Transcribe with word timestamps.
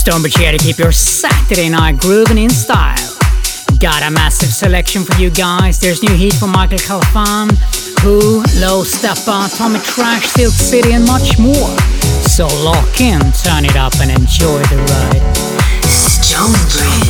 Stonebridge 0.00 0.38
here 0.38 0.50
to 0.50 0.56
keep 0.56 0.78
your 0.78 0.92
Saturday 0.92 1.68
night 1.68 1.98
grooving 1.98 2.38
in 2.38 2.48
style. 2.48 2.96
Got 3.80 4.02
a 4.02 4.10
massive 4.10 4.48
selection 4.48 5.04
for 5.04 5.14
you 5.20 5.28
guys. 5.28 5.78
There's 5.78 6.02
new 6.02 6.14
heat 6.14 6.32
from 6.32 6.52
Michael 6.52 6.78
Calfan, 6.78 7.50
Wh0, 8.00 8.62
Low 8.62 8.82
Steppa, 8.82 9.54
Tommy 9.58 9.78
Trash, 9.80 10.24
Silk 10.24 10.54
City, 10.54 10.94
and 10.94 11.04
much 11.04 11.38
more. 11.38 11.76
So 12.24 12.46
lock 12.64 12.98
in, 12.98 13.20
turn 13.44 13.66
it 13.66 13.76
up, 13.76 13.92
and 14.00 14.10
enjoy 14.10 14.62
the 14.72 14.78
ride. 14.88 15.36
Stonebridge. 15.84 17.09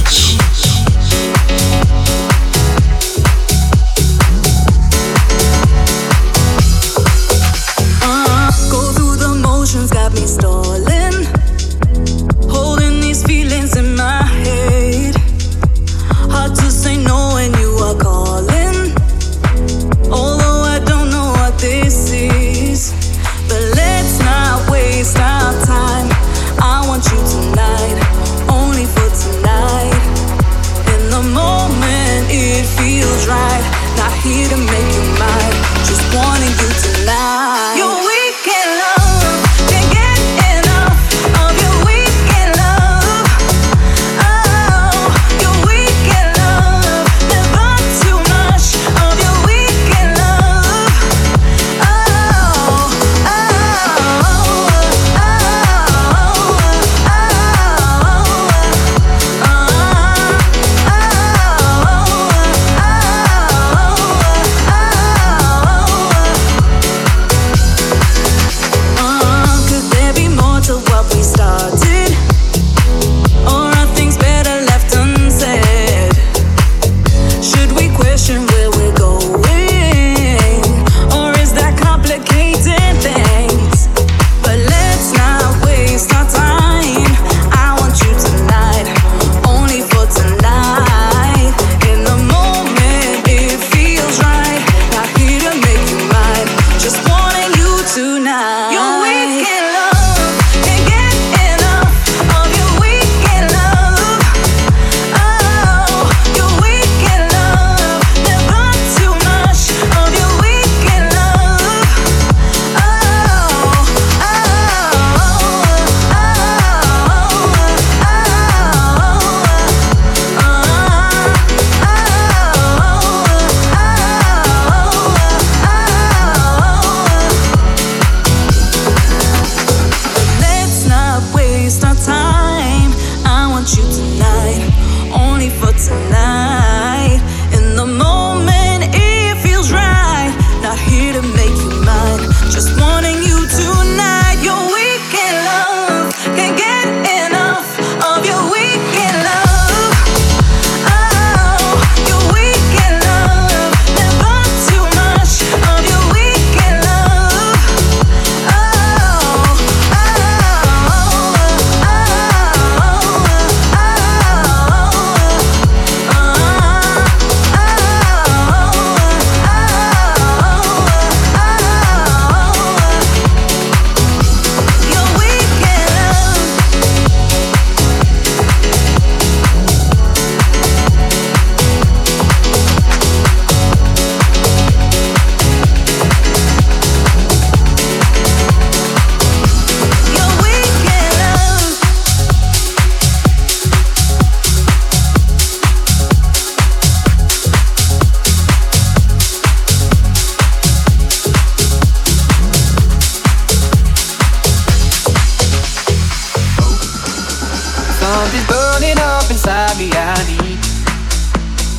Something's 208.30 208.46
burning 208.46 208.98
up 209.02 209.26
inside 209.26 209.74
me. 209.74 209.90
I 209.90 210.14
need 210.30 210.62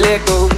let 0.03 0.19
go. 0.27 0.51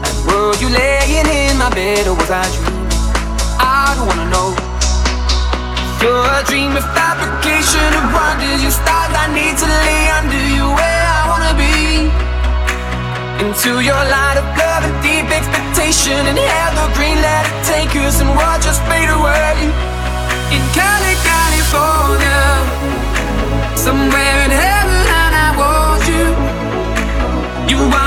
And 0.00 0.16
were 0.24 0.56
you 0.56 0.72
laying 0.72 1.28
in 1.28 1.58
my 1.60 1.68
bed 1.76 2.08
or 2.08 2.16
was 2.16 2.32
I 2.32 2.40
dreaming? 2.56 2.88
I 3.60 3.92
don't 4.00 4.08
wanna 4.08 4.32
know. 4.32 4.56
You're 6.00 6.24
a 6.24 6.42
dream 6.48 6.72
of 6.72 6.88
fabrication 6.96 7.84
of 8.00 8.16
wonders. 8.16 8.64
You 8.64 8.72
stars 8.72 9.12
I 9.12 9.28
need 9.28 9.60
to 9.60 9.68
lay 9.68 10.04
under 10.16 10.44
you 10.56 10.64
where 10.64 11.04
I 11.04 11.20
wanna 11.28 11.52
be. 11.52 12.08
Into 13.44 13.84
your 13.84 14.02
light 14.08 14.40
of 14.40 14.48
love 14.56 14.88
and 14.88 14.96
deep 15.04 15.28
expectation 15.28 16.16
and 16.32 16.38
hello 16.40 16.88
green. 16.96 17.20
Let 17.20 17.44
it 17.44 17.92
us 18.08 18.22
and 18.24 18.32
watch 18.32 18.64
us 18.64 18.80
fade 18.88 19.12
away 19.12 19.68
in 20.48 20.64
California. 20.72 22.55
Somewhere 23.86 24.38
in 24.46 24.50
heaven 24.50 25.06
I 25.46 25.54
want 25.60 26.02
you. 26.10 26.26
You 27.70 27.78
are 27.94 28.05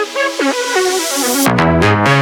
Thank 0.04 0.16
you. 2.16 2.21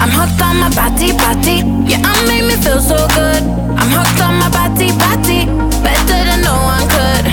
I'm 0.00 0.10
hooked 0.14 0.40
on 0.42 0.56
my 0.62 0.70
body, 0.74 1.10
body. 1.18 1.66
Yeah, 1.90 2.00
I 2.04 2.14
made 2.30 2.46
me 2.46 2.56
feel 2.62 2.80
so 2.80 2.96
good. 3.18 3.42
I'm 3.74 3.90
hooked 3.90 4.20
on 4.22 4.38
my 4.38 4.48
body, 4.50 4.94
body. 4.94 5.46
Better 5.82 6.18
than 6.22 6.40
no 6.46 6.54
one 6.54 6.86
could. 6.86 7.24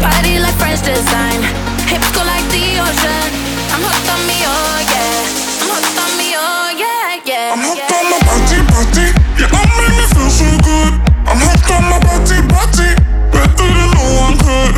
Body 0.00 0.40
like 0.40 0.56
French 0.56 0.80
design. 0.80 1.40
Hips 1.88 2.08
go 2.16 2.24
like 2.24 2.44
the 2.48 2.80
ocean. 2.80 3.28
I'm 3.72 3.82
hooked 3.84 4.08
on 4.08 4.20
me, 4.24 4.36
oh 4.40 4.76
yeah. 4.88 5.60
I'm 5.60 5.68
hooked 5.68 5.98
on 6.00 6.10
me, 6.16 6.28
oh 6.36 6.68
yeah, 6.72 7.20
yeah. 7.28 7.52
I'm 7.52 7.60
hooked 7.60 7.92
on 7.92 8.04
my 8.08 8.20
body, 8.24 8.58
body. 8.72 9.06
Yeah, 9.36 9.52
I 9.52 9.62
made 9.76 9.94
me 9.98 10.04
feel 10.16 10.30
so 10.32 10.48
good. 10.64 10.92
I'm 11.28 11.40
hooked 11.44 11.70
on 11.76 11.82
my 11.92 11.98
body, 12.08 12.40
body. 12.48 12.90
Better 13.36 13.68
than 13.68 13.90
no 13.92 14.04
one 14.24 14.36
could. 14.40 14.74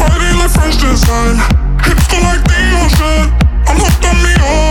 Body 0.00 0.28
like 0.40 0.52
French 0.52 0.80
design. 0.80 1.36
Hips 1.84 2.06
go 2.08 2.16
like 2.24 2.40
the 2.48 2.60
ocean. 2.80 3.28
I'm 3.68 3.76
hooked 3.84 4.04
on 4.08 4.16
me, 4.24 4.32
oh 4.40 4.65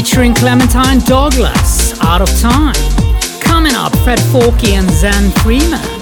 featuring 0.00 0.32
Clementine 0.32 0.98
Douglas, 1.00 2.00
Out 2.00 2.22
of 2.22 2.40
Time. 2.40 2.72
Coming 3.42 3.74
up, 3.74 3.94
Fred 3.98 4.18
Falke 4.32 4.72
and 4.72 4.90
Zen 4.90 5.30
Freeman, 5.42 5.99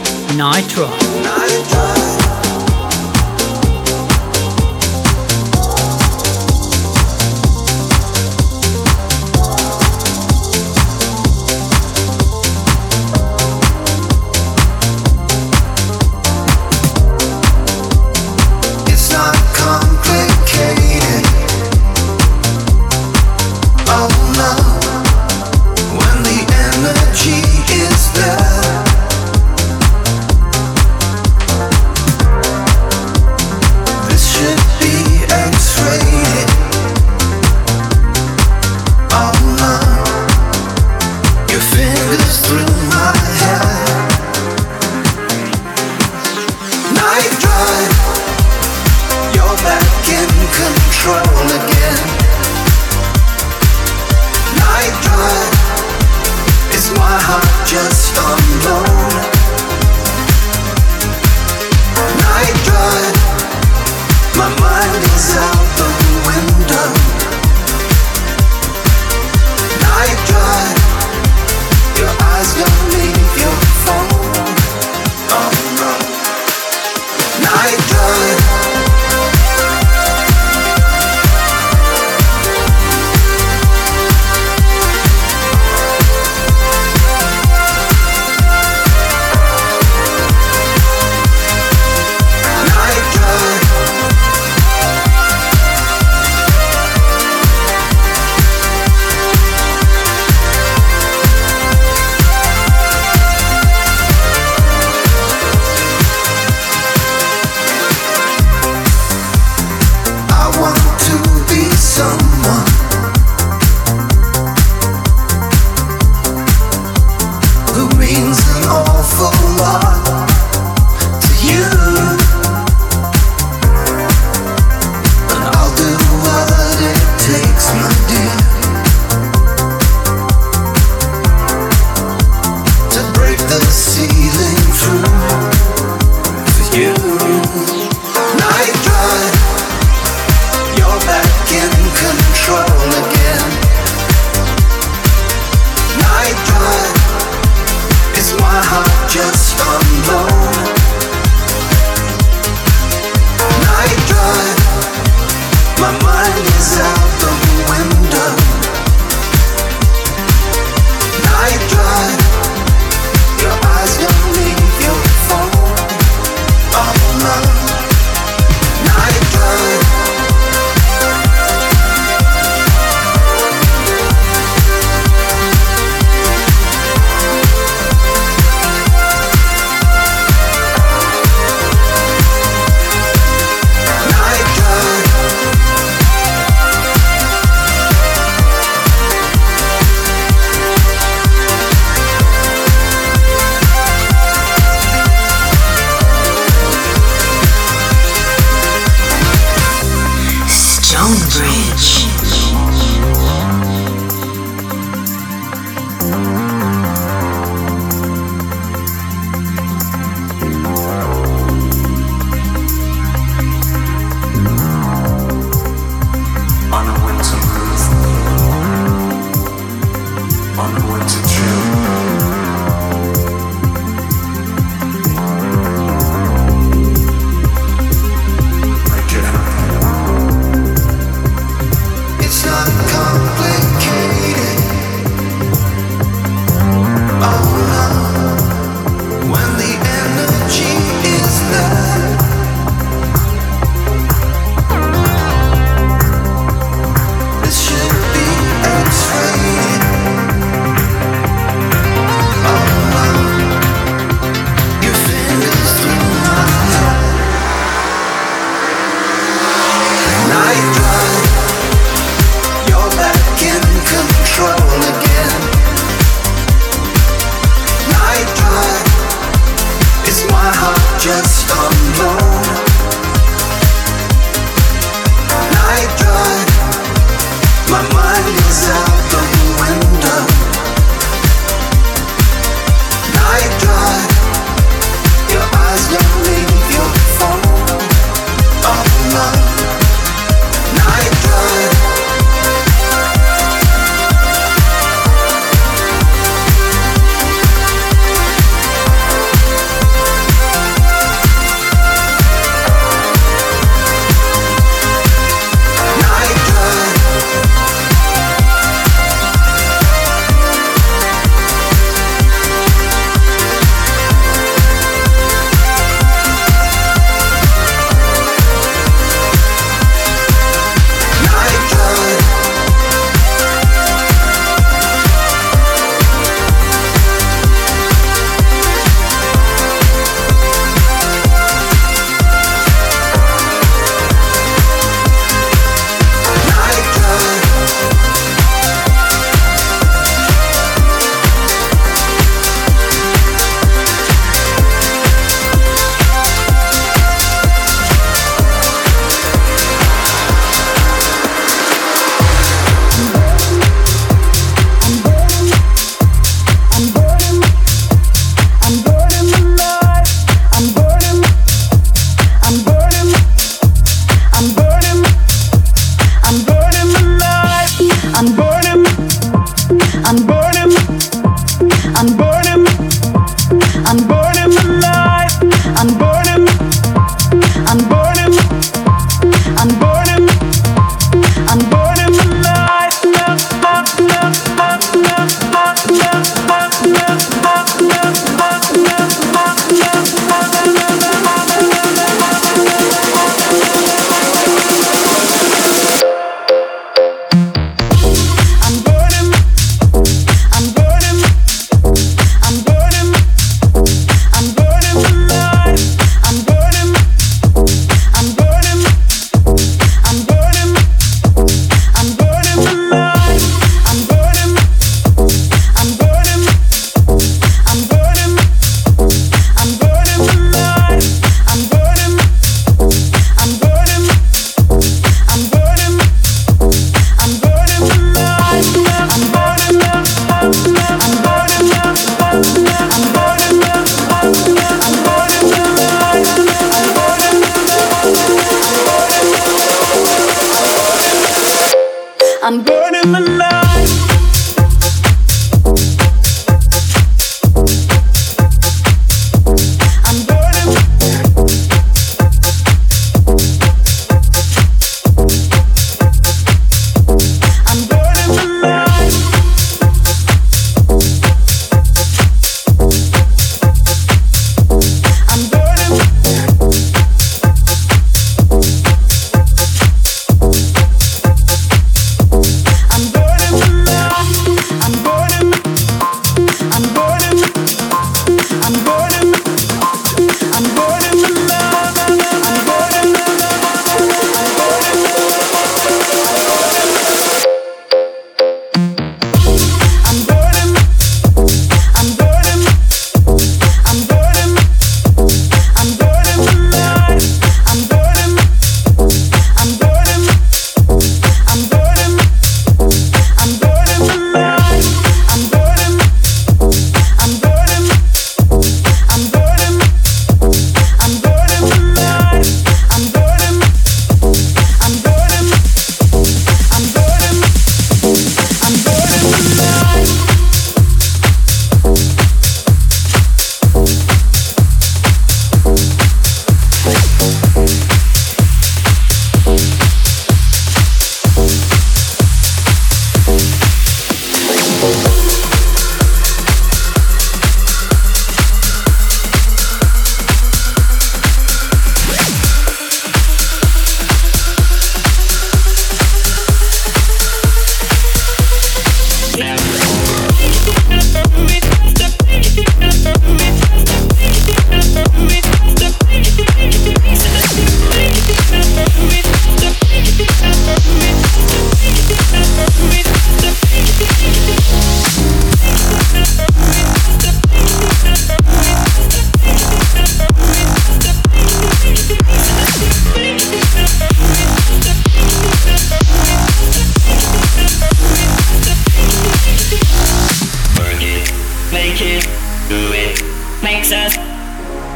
makes 583.70 583.92
us 583.92 584.14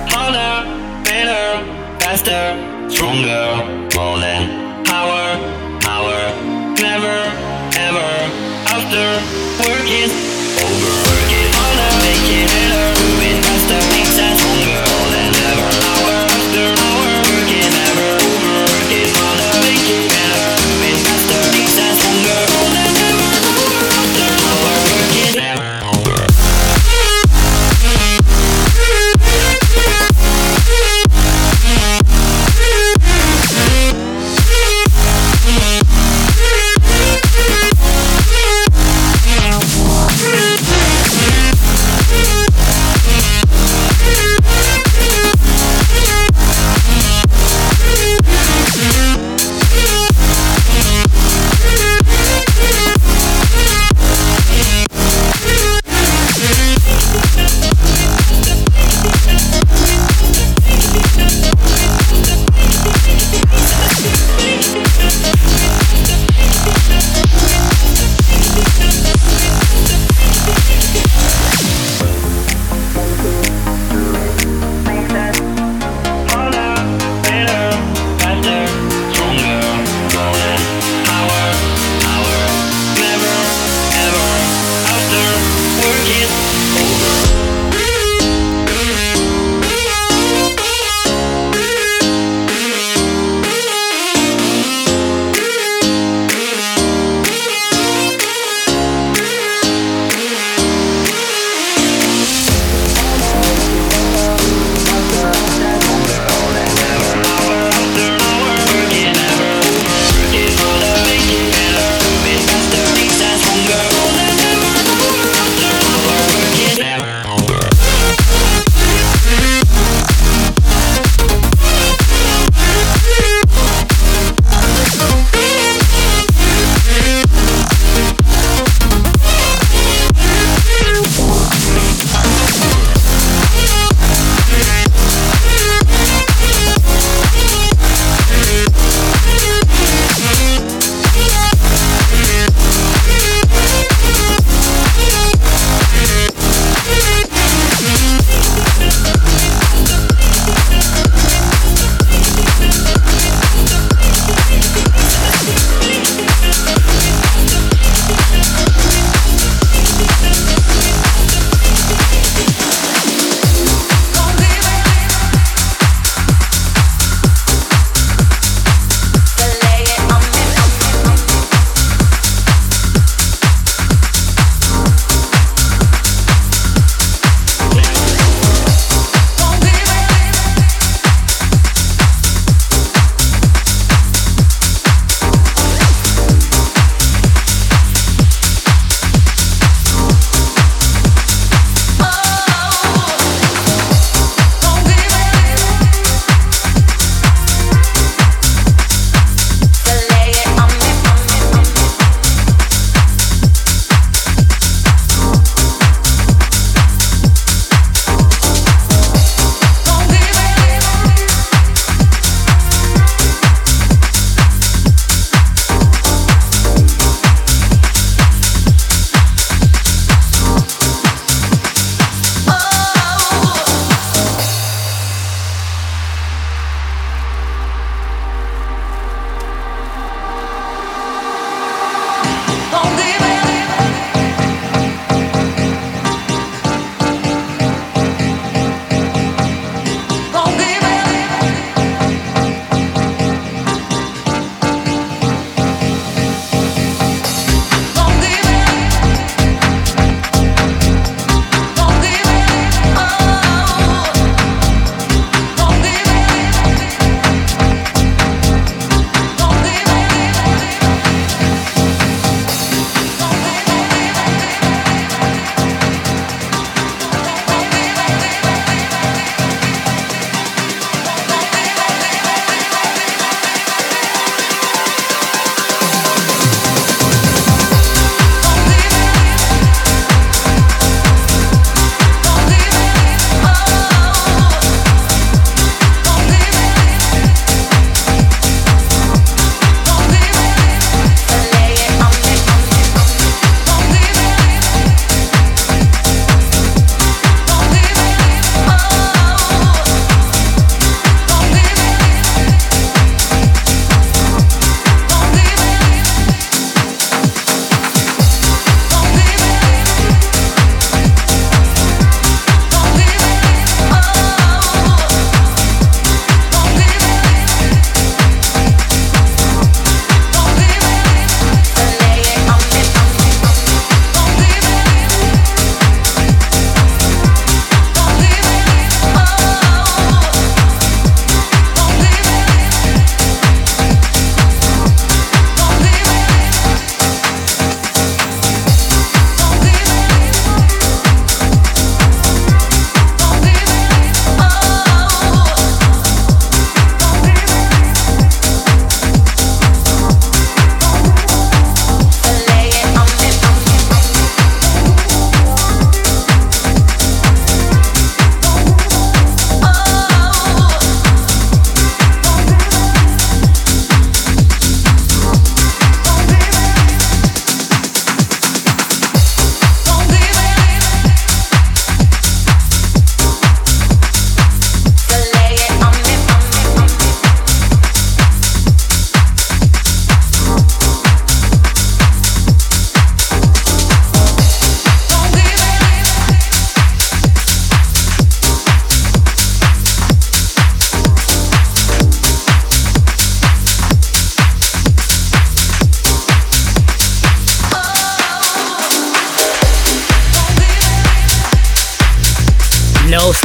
harder, 0.09 0.65
better, 1.05 1.45
faster, 2.01 2.43
stronger, 2.89 3.45
more 3.95 4.19
than 4.19 4.83
power, 4.83 5.27
power, 5.79 6.21
never, 6.81 7.19
ever. 7.77 8.11
After 8.75 9.05
work 9.69 9.87
is 10.03 10.32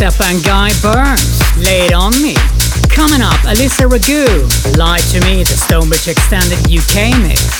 and 0.08 0.42
guy 0.44 0.72
Burns, 0.82 1.42
Lay 1.58 1.88
It 1.88 1.94
On 1.94 2.12
Me. 2.22 2.34
Coming 2.90 3.22
up, 3.22 3.36
Alyssa 3.44 3.90
Ragu, 3.90 4.26
Lie 4.78 5.00
To 5.00 5.20
Me, 5.26 5.44
the 5.44 5.58
Stonebridge 5.58 6.08
Extended 6.08 6.60
UK 6.72 7.20
mix. 7.22 7.57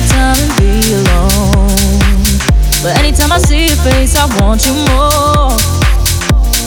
my 0.00 0.06
time 0.08 0.36
and 0.36 0.52
be 0.60 0.92
alone. 0.92 2.20
But 2.82 2.98
anytime 3.00 3.32
I 3.32 3.38
see 3.38 3.66
your 3.68 3.76
face, 3.76 4.14
I 4.14 4.26
want 4.38 4.66
you 4.66 4.74
more. 4.92 5.56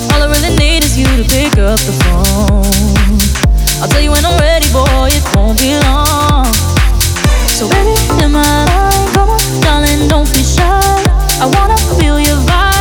All 0.09 0.21
I 0.25 0.27
really 0.33 0.55
need 0.57 0.83
is 0.83 0.97
you 0.97 1.05
to 1.05 1.23
pick 1.29 1.53
up 1.59 1.79
the 1.79 1.93
phone. 2.01 3.19
I'll 3.81 3.89
tell 3.89 4.01
you 4.01 4.11
when 4.11 4.25
I'm 4.25 4.39
ready, 4.39 4.67
boy, 4.73 5.09
it 5.13 5.23
won't 5.35 5.59
be 5.59 5.77
long. 5.85 6.51
So, 7.57 7.69
baby, 7.69 7.93
in 8.23 8.31
my 8.31 8.65
life, 8.73 9.61
darling, 9.61 10.07
don't 10.07 10.29
be 10.33 10.41
shy. 10.41 10.81
I 11.43 11.45
wanna 11.53 11.77
feel 11.99 12.19
your 12.19 12.37
vibe. 12.49 12.78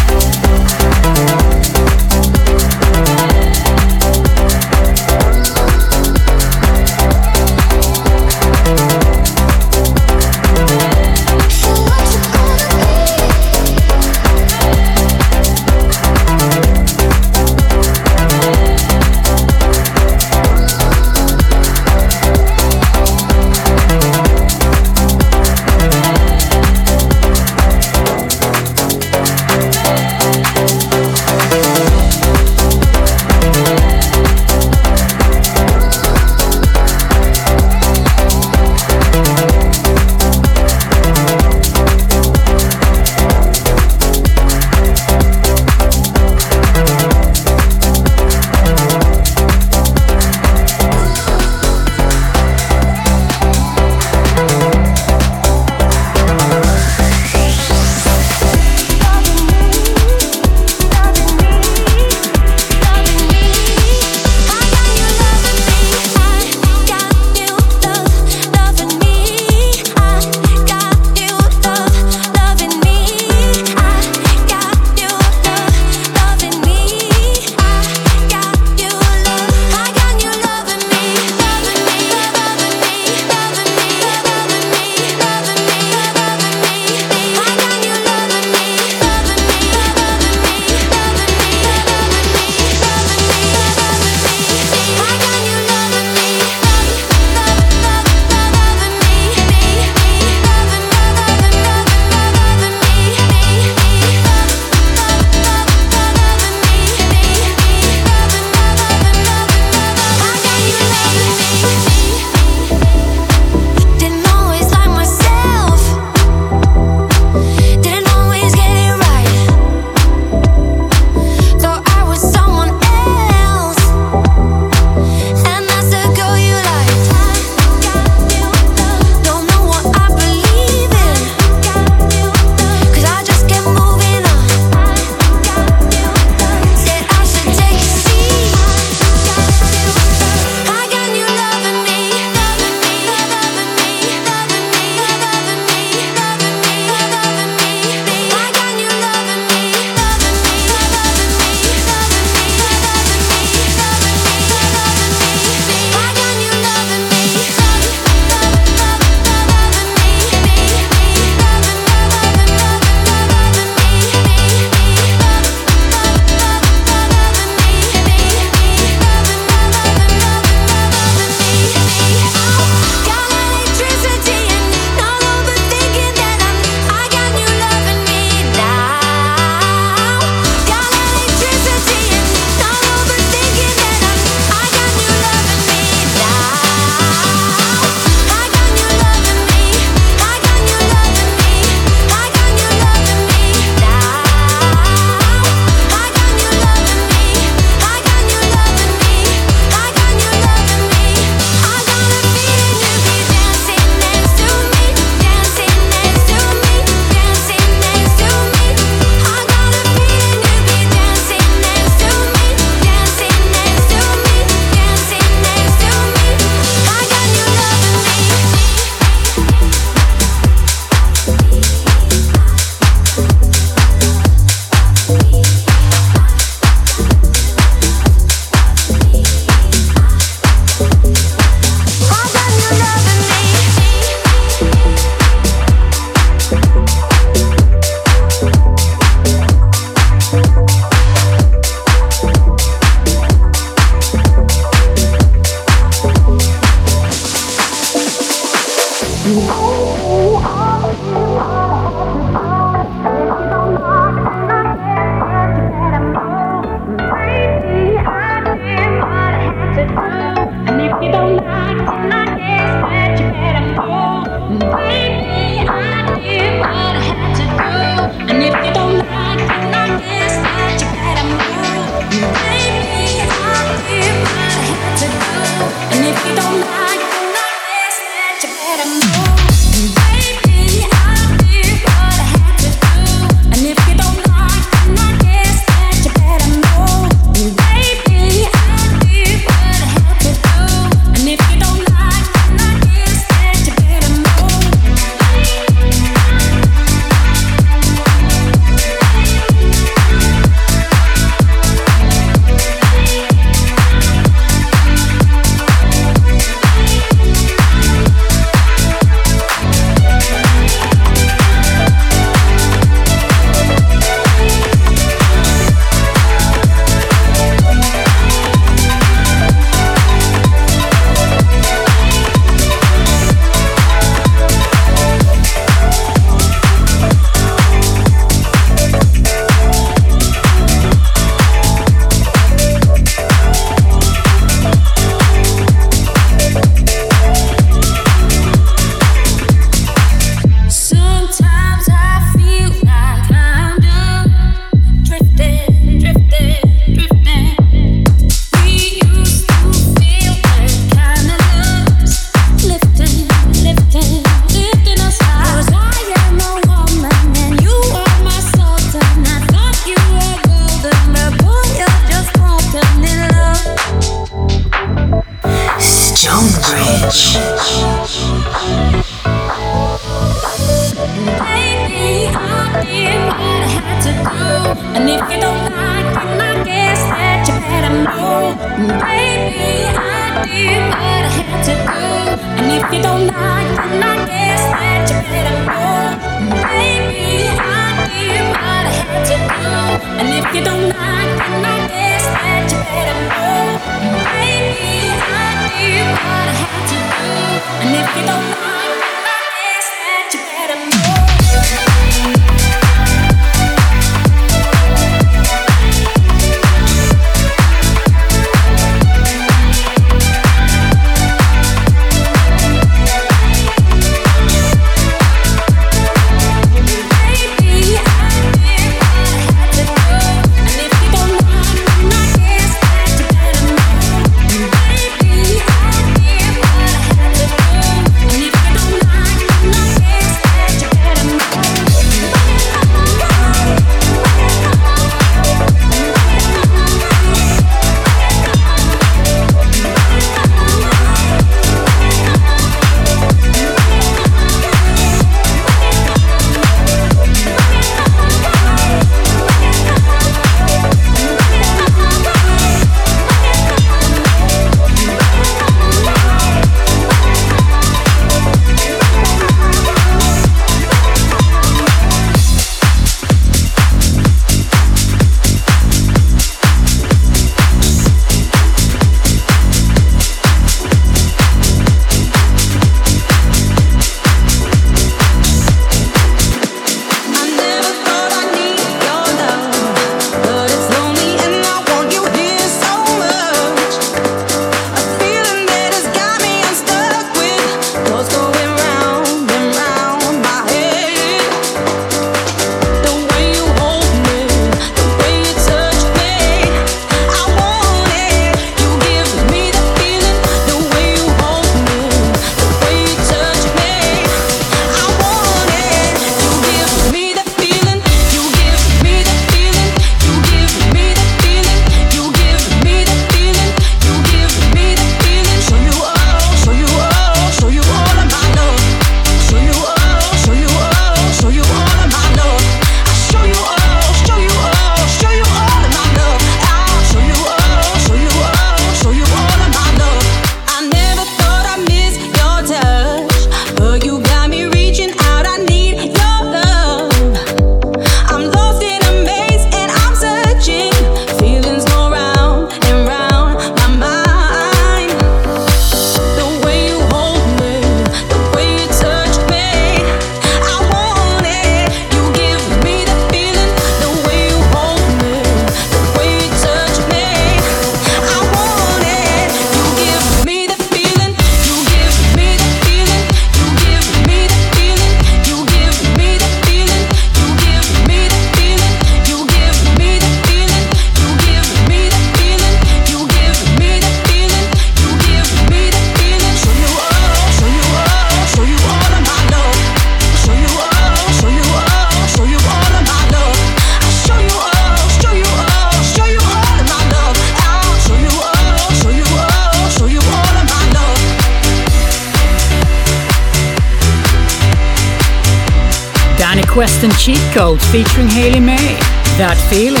Quest 596.80 597.04
Cheat 597.22 597.36
Codes 597.52 597.84
featuring 597.88 598.26
Haley 598.26 598.58
May. 598.58 598.96
That 599.36 599.60
feeling. 599.68 600.00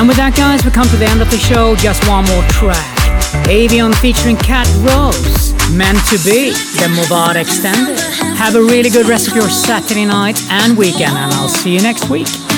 And 0.00 0.08
with 0.08 0.16
that, 0.16 0.32
guys, 0.32 0.64
we 0.64 0.70
come 0.70 0.88
to 0.88 0.96
the 0.96 1.04
end 1.04 1.20
of 1.20 1.28
the 1.28 1.36
show. 1.36 1.76
Just 1.76 2.00
one 2.08 2.24
more 2.24 2.40
track. 2.48 2.88
Avion 3.52 3.92
featuring 4.00 4.40
Cat 4.40 4.64
Rose. 4.80 5.52
Meant 5.76 6.00
to 6.08 6.16
be 6.24 6.56
the 6.80 6.88
Mubar 6.96 7.36
Extended. 7.36 8.00
Have 8.32 8.56
a 8.56 8.62
really 8.62 8.88
good 8.88 9.12
rest 9.12 9.28
of 9.28 9.36
your 9.36 9.50
Saturday 9.50 10.06
night 10.06 10.40
and 10.48 10.72
weekend, 10.72 11.20
and 11.20 11.34
I'll 11.36 11.52
see 11.52 11.76
you 11.76 11.82
next 11.82 12.08
week. 12.08 12.49